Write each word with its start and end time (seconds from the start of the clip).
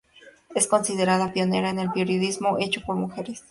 Es 0.55 0.65
considerada 0.65 1.31
pionera 1.31 1.69
en 1.69 1.77
el 1.77 1.91
periodismo 1.91 2.57
hecho 2.57 2.81
por 2.81 2.95
mujeres. 2.95 3.43